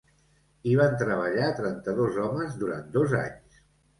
[0.69, 3.63] Hi van treballar trenta-dos homes durant dos anys.